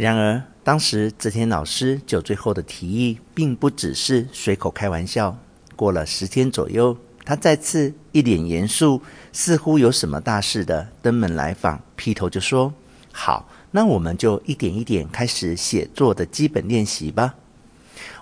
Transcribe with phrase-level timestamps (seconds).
[0.00, 5.36] 然而，当时泽田老师酒醉后的提议，并不只是随口开玩笑。
[5.76, 12.72] 过了十天左右，他再次一脸严肃，似乎有什么大事的登门来访，劈头就说
[13.12, 17.34] ：“好，那我们就一点一点开始写作的基本练习吧。”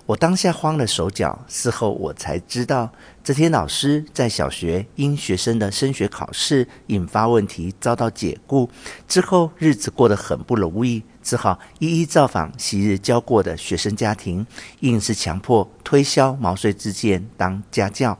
[0.08, 2.90] 我当下慌了手脚，事后我才知道，
[3.22, 8.70] 这天老师在小学因学生的升学考试引发问题遭到解雇
[9.06, 14.46] 之后，日子过得很不容易，只好一一造访昔日教过的学生家庭，
[14.80, 18.18] 硬是强迫推销毛遂自荐当家教，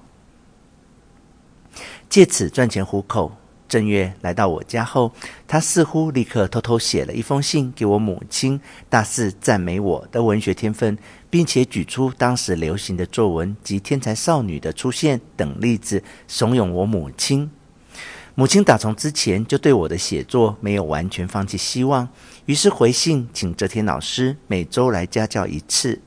[2.11, 3.38] 借此赚钱糊口。
[3.69, 5.13] 正月来到我家后，
[5.47, 8.59] 他似乎立刻偷偷写了一封信给我母亲，
[8.89, 10.97] 大肆赞美我的文学天分，
[11.29, 17.51] 并且举出当时流行的作文及天才少女的出现等例子，怂恿我母亲。
[18.35, 22.09] 母亲打从之前就对我的写作没有完全放弃希望，
[22.47, 26.01] 于是回信请泽田老师每周来家教一次。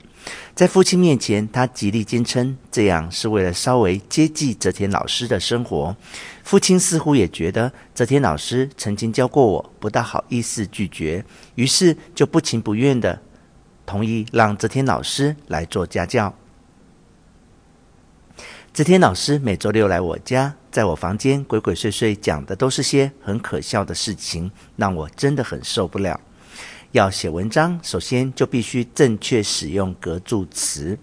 [0.53, 5.95] 在父亲面前，他极力坚称这样是为了稍微接济泽田老师的生活。
[6.43, 13.19] 父亲似乎也觉得泽田老师曾经教过我，不大好意思拒绝，于是就不情不愿地
[13.85, 16.35] 同意让泽田老师来做家教。
[18.73, 26.19] 泽田老师每周六来我家，在我房间鬼鬼祟祟讲的都是些很可笑的事情，让我真的很受不了。
[26.91, 30.97] 要写文章，首先就必须正确使用格助词。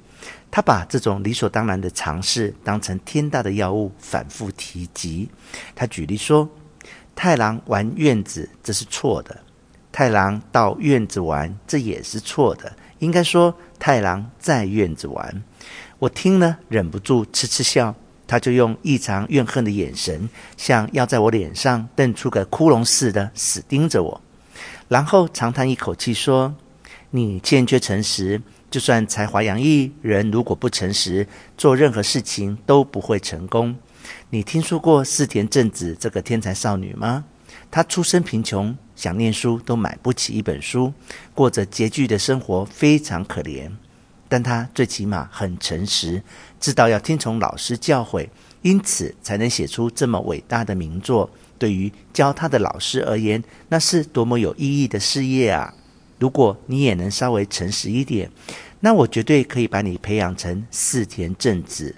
[0.50, 5.28] 他把这种理所当然的常识当成天大的药物，反复提及。
[5.74, 6.48] 他举例说
[7.16, 9.34] ：“太郎玩院子，这是错的；
[9.90, 12.70] 太郎到院子玩，这也是错的。
[12.98, 15.42] 应该说，太郎在院子玩。”
[15.98, 17.94] 我听了忍不住嗤嗤笑。
[18.26, 20.28] 他就用异常怨恨的眼神，
[20.58, 24.20] 像要在我脸上瞪出个窟窿似的，死盯着我。
[24.88, 26.54] 然后长叹一口气说
[27.12, 33.76] ：“你欠缺诚实，就算才华洋溢，人如果不诚实，做任何事情都不会成功。
[34.30, 37.24] 你听说过柿田正子这个天才少女吗？
[37.70, 40.92] 她出身贫穷，想念书都买不起一本书，
[41.34, 43.70] 过着拮据的生活，非常可怜。
[44.26, 46.22] 但她最起码很诚实，
[46.58, 48.28] 知道要听从老师教诲，
[48.62, 55.74] 因此才能写出这么伟大的名作。”对于教他的老师而言，那是多么有意义的事业啊！
[56.20, 58.30] 如果你也能稍微诚实一点，
[58.78, 61.96] 那我绝对可以把你培养成柿田正子。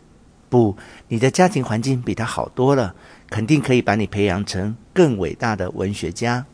[0.49, 0.75] 不，
[1.09, 2.95] 你的家庭环境比他好多了，
[3.29, 6.47] 肯定可以把你培养成更伟大的文学家。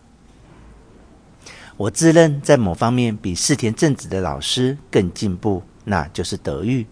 [1.77, 6.85] 我自认在某方面比柿田正子的老师更进步，那就是德育。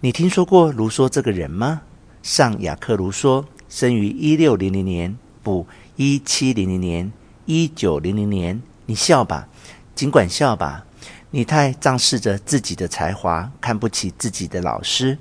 [0.00, 1.80] 你听说过卢梭这个人吗？
[2.26, 5.16] 上雅克·卢梭生于一六零零年。
[5.44, 5.64] 不，
[5.94, 7.12] 一七零零年，
[7.44, 9.46] 一九零零年，你笑吧，
[9.94, 10.84] 尽管笑吧。
[11.30, 15.16] 你太仗势着自己的才华，看不起自己的老师。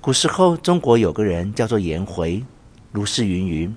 [0.00, 2.44] 古时候，中国有个人叫做颜回，
[2.90, 3.72] 如是云云。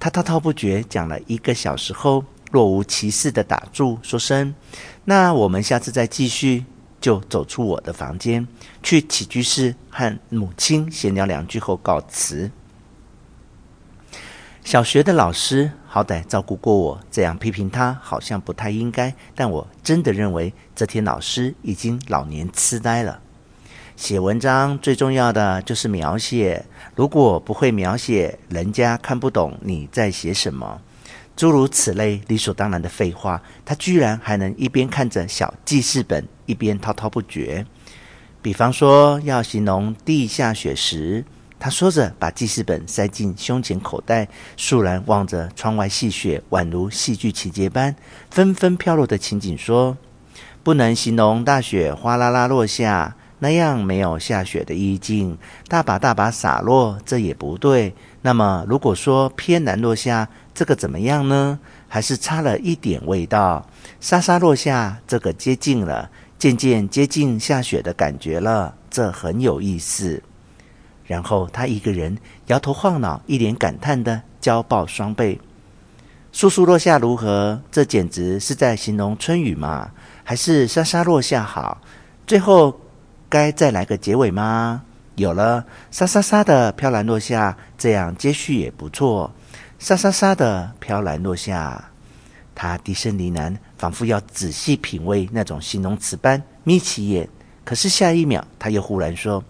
[0.00, 4.52] 他滔滔不绝讲了一个小时后，若无其事地打住，说声
[5.06, 6.64] ：“那我们下次再继续。”
[7.00, 8.46] 就走出我的房间，
[8.82, 12.50] 去起居室和母亲闲聊两句后告辞。
[14.62, 19.12] 小学的老师好歹照顾过我，这样批评他好像不太应该。
[19.34, 23.20] 但我真的认为这天老师已经老年痴呆了。
[23.96, 30.80] 写文章最重要的就是描写，如果不会描写，人家看不懂你在写什么。
[31.36, 37.64] 诸如此类理所当然的废话，他居然还能一边看着小记事本，一边滔滔不绝。
[38.42, 41.24] 比方说，要形容地下雪时。
[41.62, 47.94] 他说着，把记事本塞进胸前口袋，肃然望着窗外细雪，宛如戏剧情节般
[48.30, 49.96] 纷纷飘落的情景，说
[50.64, 55.36] ：“不能形容大雪哗啦啦落下，那样没有下雪的意境；
[55.68, 57.94] 大把大把洒落，这也不对。
[58.22, 61.58] 那么，如果说偏南落下，这个怎么样呢？
[61.88, 63.66] 还是差了一点味道。
[64.00, 70.22] 沙沙落下，这个接近了，渐渐接近下雪的感觉了，这很有意思。”
[71.04, 72.16] 然后他一个人
[72.46, 75.38] 摇头晃脑，一脸感叹地交抱双倍
[76.32, 77.60] ：“簌簌落下如何？
[77.70, 79.90] 这简直是在形容春雨嘛？
[80.24, 81.82] 还是沙沙落下好？
[82.26, 82.80] 最后
[83.28, 84.82] 该再来个结尾吗？
[85.16, 89.30] 有了，沙沙沙的飘然落下，这样接续也不错。
[89.78, 91.84] 沙沙沙的飘然落下。”
[92.62, 97.26] 他低声呢喃，仿佛要仔细品味那种形容词般眯起眼。
[97.64, 99.42] 可是下一秒，他又忽然说。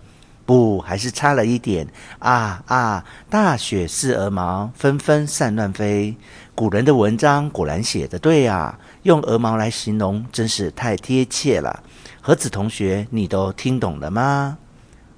[0.46, 1.84] 不，还是差了一点
[2.20, 3.04] 啊啊！
[3.28, 6.16] 大雪似鹅毛，纷纷散乱飞。
[6.54, 11.82] 古人的文章果然写得对啊，用鹅毛来形容真是太贴切了。
[12.20, 14.56] 何子同学，你都听懂了吗？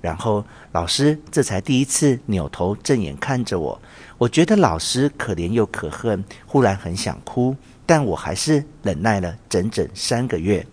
[0.01, 0.43] 然后
[0.73, 3.79] 老师这才第一次扭头正眼看着我，
[4.17, 7.55] 我觉得老师可怜又可恨，忽然很想哭。
[7.93, 10.67] 但我还是忍耐了整整三个月，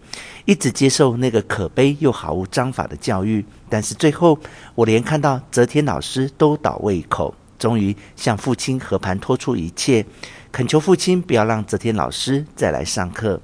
[0.45, 3.43] 一直接受那个可悲又毫无章法的教育。
[3.67, 4.39] 但是最后，
[4.73, 10.05] 我连看到泽田老师都倒胃口，终于向父亲和盘托出一切，
[10.49, 13.41] 恳求父亲不要让泽田老师再来上课。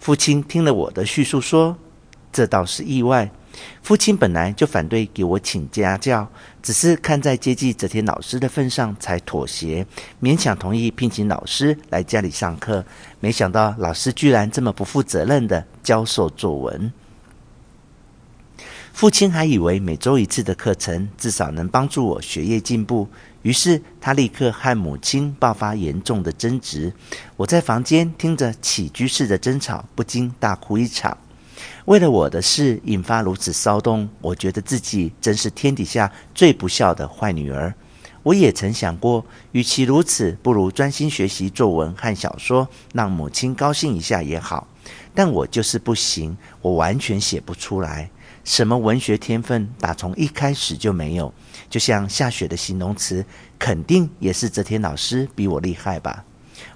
[0.00, 1.76] 父亲听了我的叙述说
[2.32, 3.30] ：“这倒是意外。”
[3.82, 6.28] 父亲本来就反对给我请家教，
[6.66, 9.86] 只是看在接济泽田老师的份上才妥协，
[10.20, 12.84] 勉强同意聘请老师来家里上课。
[13.20, 16.92] 没想到老师居然这么不负责任的教授作文。
[18.92, 23.06] 父亲还以为每周一次的课程至少能帮助我学业进步，
[23.42, 26.92] 于是他立刻和母亲爆发严重的争执。
[27.36, 31.16] 我在房间听着起居室的争吵，不禁大哭一场。
[31.86, 37.74] 为了我的事引发如此骚动，我觉得自己真是天底下最不孝的坏女儿。
[38.22, 44.66] 我也曾想过，与其如此，不如专心学习作文和小说，让母亲高兴一下也好。
[45.14, 48.10] 但我就是不行，我完全写不出来。
[48.44, 51.32] 什么文学天分，打从一开始就没有。
[51.70, 53.24] 就像下雪的形容词，
[53.58, 56.24] 肯定也是泽田老师比我厉害吧。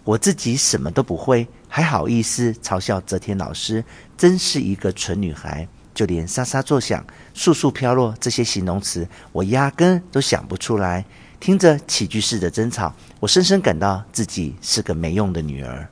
[0.04, 3.82] 我自己什么都不会，还好意思嘲笑泽田老师，
[4.18, 5.66] 真是一个蠢女孩。
[5.92, 11.04] 就连沙沙作响、簌簌飘落这些形容词，我压根都想不出来。
[11.38, 15.88] 听着起居室的争吵，我深深感到自己是个没用的女儿。